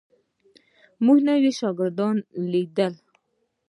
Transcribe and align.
موږ 1.05 1.17
نوي 1.29 1.51
شاګردان 1.59 2.15
لیدلي. 2.51 2.99